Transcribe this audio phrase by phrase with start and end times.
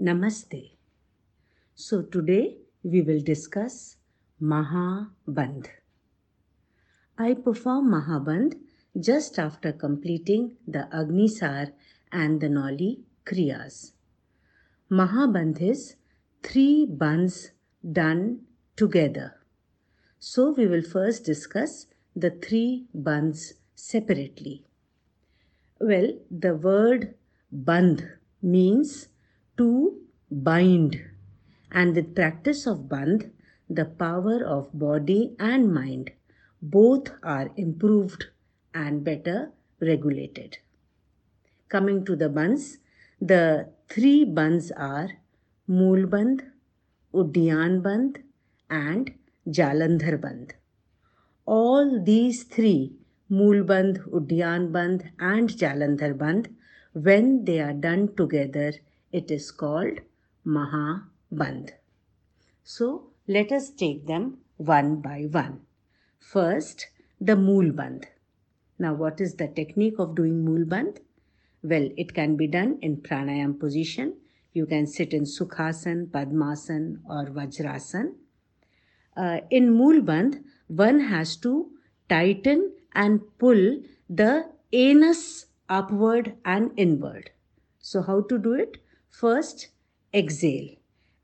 [0.00, 0.70] Namaste.
[1.74, 3.96] So today we will discuss
[4.40, 5.66] Mahabandh.
[7.18, 8.54] I perform Mahabandh
[8.98, 11.72] just after completing the Agnisar
[12.10, 13.92] and the Nauli Kriyas.
[14.90, 15.96] Mahabandh is
[16.42, 17.50] three bandhs
[17.92, 18.40] done
[18.76, 19.34] together.
[20.18, 21.86] So we will first discuss
[22.16, 24.64] the three bandhs separately.
[25.78, 27.14] Well, the word
[27.54, 29.08] bandh means
[29.60, 29.70] to
[30.30, 30.98] bind,
[31.70, 33.30] and with practice of bandh,
[33.78, 36.10] the power of body and mind
[36.62, 38.26] both are improved
[38.74, 39.50] and better
[39.80, 40.58] regulated.
[41.68, 42.78] Coming to the bandhs,
[43.20, 45.10] the three bandhs are
[45.66, 46.40] Mool Bandh,
[47.14, 48.22] Uddiyan Bandh,
[48.70, 49.12] and
[49.48, 50.52] Jalandhar Bandh.
[51.44, 52.92] All these three
[53.30, 56.46] Moolband, Uddiyan Bandh, and Jalandhar Bandh,
[56.92, 58.72] when they are done together,
[59.12, 60.00] it is called
[60.46, 61.70] Mahabandh.
[62.62, 65.60] So let us take them one by one.
[66.18, 66.88] First,
[67.20, 68.04] the Moolband.
[68.78, 70.98] Now, what is the technique of doing Moolband?
[71.62, 74.16] Well, it can be done in pranayam position.
[74.52, 78.14] You can sit in Sukhasan, Padmasan, or Vajrasan.
[79.16, 81.70] Uh, in Moolband, one has to
[82.08, 87.30] tighten and pull the anus upward and inward.
[87.80, 88.78] So, how to do it?
[89.10, 89.68] First,
[90.14, 90.76] exhale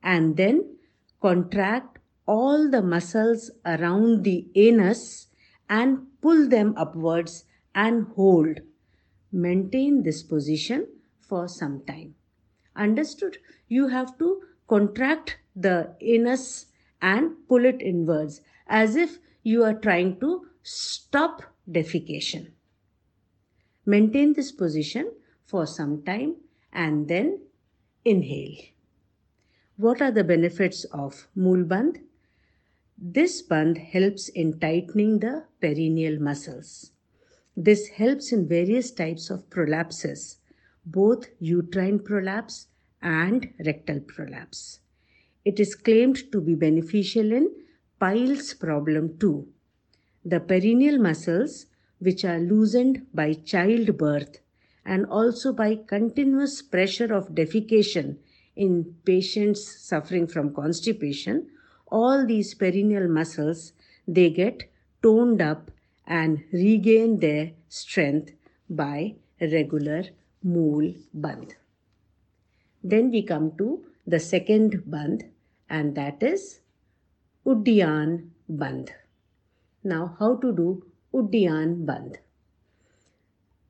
[0.03, 0.77] and then
[1.21, 5.29] contract all the muscles around the anus
[5.69, 8.61] and pull them upwards and hold.
[9.33, 10.87] Maintain this position
[11.21, 12.15] for some time.
[12.75, 13.39] Understood?
[13.69, 16.67] You have to contract the anus
[17.01, 22.51] and pull it inwards as if you are trying to stop defecation.
[23.85, 25.13] Maintain this position
[25.45, 26.37] for some time
[26.73, 27.41] and then
[28.07, 28.57] inhale.
[29.77, 32.01] What are the benefits of Mool Bandh?
[32.97, 36.93] This bandh helps in tightening the perineal muscles.
[37.57, 40.37] This helps in various types of prolapses,
[40.85, 42.69] both uterine prolapse
[43.03, 44.81] and rectal prolapse.
[45.45, 47.51] It is claimed to be beneficial in
[47.99, 49.49] piles problem too
[50.27, 51.67] the perineal muscles,
[52.01, 54.41] which are loosened by childbirth
[54.87, 58.17] and also by continuous pressure of defecation
[58.55, 61.47] in patients suffering from constipation,
[61.89, 63.73] all these perineal muscles
[64.09, 64.65] they get
[65.03, 65.71] toned up
[66.07, 68.33] and regain their strength
[68.71, 70.05] by regular
[70.43, 71.55] mool bandh.
[72.83, 75.29] Then we come to the second bandh
[75.69, 76.61] and that is
[77.45, 78.91] Uddiyan bandh.
[79.83, 82.17] Now, how to do Uddiyan Bandh?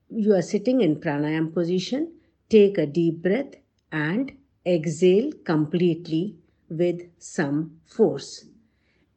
[0.09, 2.13] You are sitting in pranayam position.
[2.49, 3.55] Take a deep breath
[3.91, 4.31] and
[4.65, 6.37] exhale completely
[6.69, 8.45] with some force.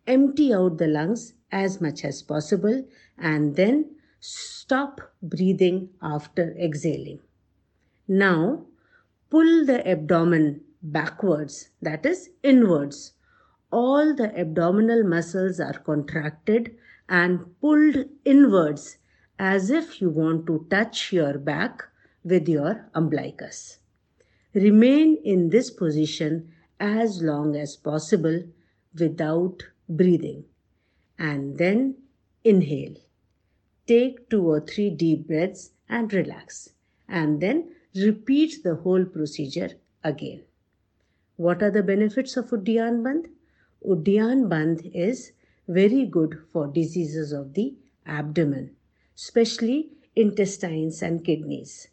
[0.06, 2.84] Empty out the lungs as much as possible
[3.16, 7.20] and then stop breathing after exhaling.
[8.08, 8.66] Now,
[9.30, 13.12] pull the abdomen backwards, that is, inwards.
[13.70, 16.76] All the abdominal muscles are contracted
[17.08, 18.98] and pulled inwards
[19.42, 21.82] as if you want to touch your back
[22.22, 23.78] with your umbilicus.
[24.52, 28.42] Remain in this position as long as possible
[28.98, 30.44] without breathing
[31.18, 31.94] and then
[32.44, 32.96] inhale.
[33.86, 36.70] Take two or three deep breaths and relax
[37.08, 39.70] and then repeat the whole procedure
[40.04, 40.42] again.
[41.36, 43.30] What are the benefits of Uddiyan Bandh?
[43.86, 45.32] Uddiyan Bandh is
[45.66, 47.74] very good for diseases of the
[48.04, 48.76] abdomen,
[49.16, 51.88] especially intestines and kidneys.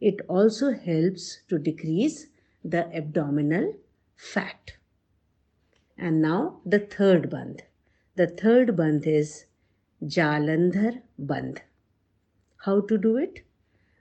[0.00, 2.26] It also helps to decrease
[2.64, 3.74] the abdominal
[4.16, 4.72] fat.
[5.98, 7.60] And now the third bandh.
[8.16, 9.44] The third bandh is
[10.02, 11.58] Jalandhar bandh.
[12.64, 13.42] How to do it?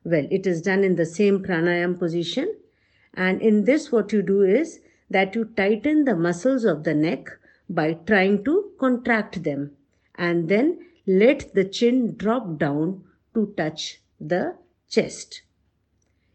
[0.03, 2.55] Well, it is done in the same pranayam position.
[3.13, 4.79] And in this, what you do is
[5.09, 7.29] that you tighten the muscles of the neck
[7.69, 9.75] by trying to contract them
[10.15, 10.79] and then
[11.09, 13.03] let the chin drop down
[13.33, 14.55] to touch the
[14.87, 15.41] chest.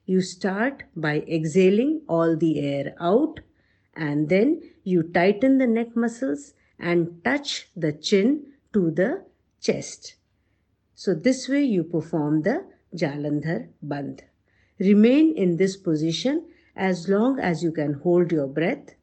[0.05, 3.38] You start by exhaling all the air out
[3.94, 9.25] and then you tighten the neck muscles and touch the chin to the
[9.61, 10.17] chest.
[10.97, 12.67] So this way you perform the
[12.97, 14.23] Jalandhar Bandh.
[14.81, 18.97] Remain in this position as long as you can hold your breath.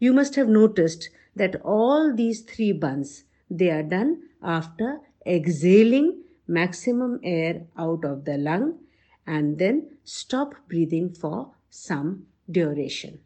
[0.00, 7.18] You must have noticed that all these three bandhs they are done after exhaling maximum
[7.22, 8.78] air out of the lung
[9.26, 13.18] and then stop breathing for some duration.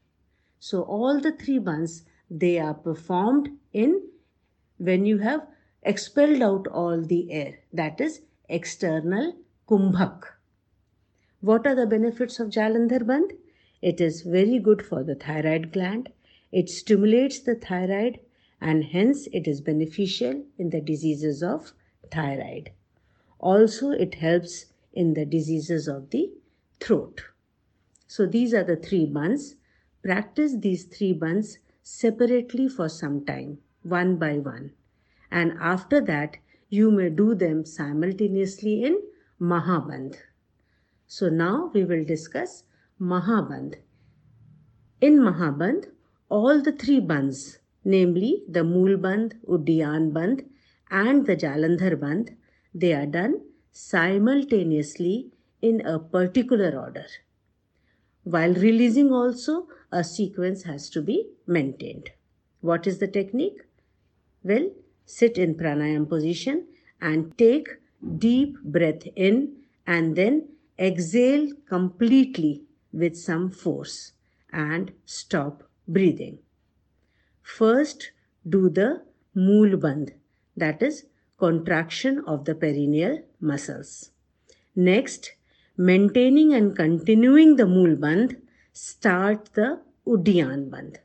[0.60, 4.02] So all the three bandhs they are performed in
[4.78, 5.46] when you have
[5.82, 9.34] expelled out all the air that is external
[9.68, 10.24] kumbhak.
[11.40, 13.36] What are the benefits of Jalandhar Bandh?
[13.80, 16.10] It is very good for the thyroid gland.
[16.50, 18.18] It stimulates the thyroid
[18.60, 21.72] and hence it is beneficial in the diseases of
[22.10, 22.70] thyroid.
[23.38, 26.32] Also, it helps in the diseases of the
[26.80, 27.22] throat.
[28.06, 29.54] So, these are the three bandhs.
[30.02, 34.72] Practice these three bandhs separately for some time, one by one.
[35.30, 36.38] And after that,
[36.68, 39.00] you may do them simultaneously in
[39.40, 40.16] Mahabandh.
[41.06, 42.64] So, now we will discuss
[43.00, 43.76] Mahabandh.
[45.00, 45.90] In Mahabandh,
[46.28, 47.58] all the three bandhs,
[47.94, 50.44] namely the Mool Bandh, Uddiyan
[50.90, 52.34] and the Jalandhar Bandh,
[52.74, 53.40] they are done
[53.72, 55.30] simultaneously
[55.62, 57.06] in a particular order.
[58.24, 62.10] While releasing, also a sequence has to be maintained.
[62.60, 63.62] What is the technique?
[64.42, 64.70] Well,
[65.06, 66.66] sit in pranayam position
[67.00, 67.68] and take
[68.18, 69.56] deep breath in
[69.86, 70.48] and then
[70.78, 74.12] exhale completely with some force
[74.52, 76.38] and stop breathing.
[77.56, 78.10] First,
[78.46, 79.02] do the
[79.34, 80.10] mool bandh,
[80.54, 81.06] that is
[81.38, 84.10] contraction of the perineal muscles.
[84.76, 85.32] Next,
[85.76, 88.36] maintaining and continuing the mool bandh,
[88.74, 90.98] start the Uddiyan bandh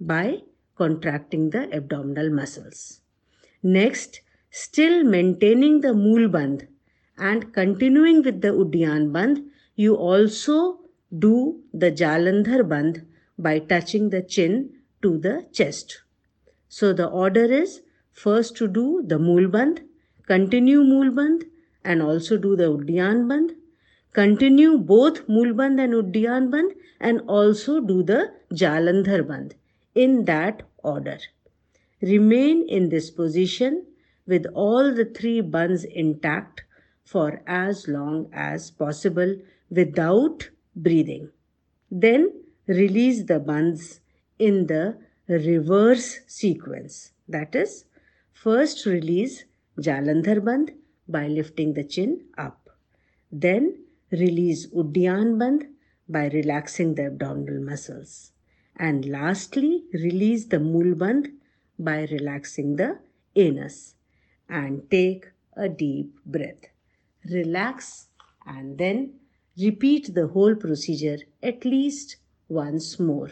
[0.00, 0.42] by
[0.74, 3.02] contracting the abdominal muscles.
[3.62, 6.66] Next, still maintaining the mool bandh
[7.18, 9.44] and continuing with the Uddiyan bandh,
[9.76, 10.80] you also
[11.16, 13.04] do the Jalandhar bandh
[13.38, 16.02] by touching the chin to the chest.
[16.68, 17.82] So the order is
[18.12, 19.80] first to do the Mool bandh,
[20.26, 21.44] continue Mool bandh
[21.84, 23.56] and also do the Uddiyan bandh,
[24.12, 29.52] continue both Mool bandh and Uddiyan bandh and also do the Jalandhar bandh
[29.94, 31.18] in that order.
[32.02, 33.86] Remain in this position
[34.26, 36.62] with all the three bandhs intact
[37.04, 39.34] for as long as possible
[39.70, 41.30] without breathing.
[41.90, 42.32] Then
[42.66, 43.99] release the bandhs
[44.40, 44.98] in the
[45.28, 47.12] reverse sequence.
[47.28, 47.84] That is,
[48.32, 49.44] first release
[49.78, 50.74] Jalandhar Bandh
[51.06, 52.70] by lifting the chin up.
[53.30, 55.68] Then release Uddiyan Bandh
[56.08, 58.32] by relaxing the abdominal muscles.
[58.76, 61.32] And lastly, release the Mool Bandh
[61.78, 62.98] by relaxing the
[63.36, 63.94] anus.
[64.48, 65.26] And take
[65.56, 66.64] a deep breath.
[67.24, 68.08] Relax
[68.44, 69.20] and then
[69.58, 72.16] Repeat the whole procedure at least
[72.48, 73.30] once more.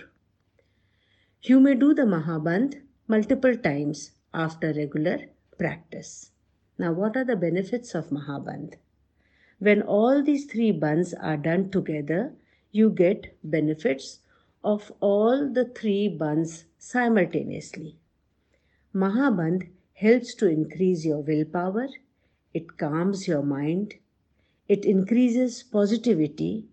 [1.42, 5.26] You may do the Mahabandh multiple times after regular
[5.56, 6.32] practice.
[6.78, 8.74] Now, what are the benefits of Mahabandh?
[9.60, 12.34] When all these three bands are done together,
[12.72, 14.18] you get benefits
[14.64, 17.96] of all the three bands simultaneously.
[18.92, 21.88] Mahabandh helps to increase your willpower,
[22.52, 23.94] it calms your mind,
[24.68, 26.66] it increases positivity,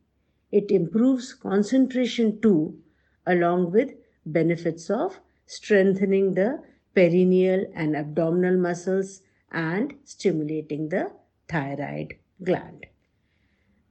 [0.52, 2.80] it improves concentration too,
[3.28, 3.94] along with
[4.26, 6.62] benefits of strengthening the
[6.96, 11.12] perineal and abdominal muscles and stimulating the
[11.48, 12.86] thyroid gland.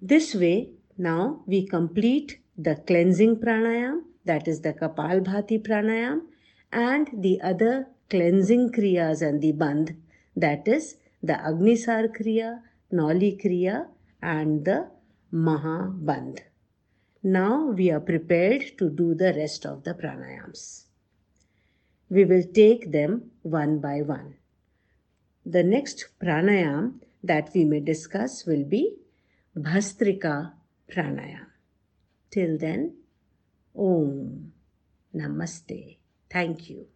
[0.01, 6.23] This way, now we complete the cleansing pranayam, that is the Kapalbhati pranayam,
[6.73, 9.97] and the other cleansing kriyas and the bandh,
[10.37, 12.61] that is the Agnisar kriya,
[12.93, 13.87] Nauli kriya,
[14.23, 14.89] and the
[15.33, 16.41] Mahabandh.
[17.27, 20.85] Now we are prepared to do the rest of the pranayams.
[22.11, 24.35] We will take them one by one.
[25.47, 28.97] The next pranayam that we may discuss will be
[29.57, 30.53] Bhastrika
[30.93, 31.47] pranayam.
[32.31, 32.95] Till then,
[33.75, 34.53] Om
[35.15, 35.97] Namaste.
[36.29, 36.89] Thank you.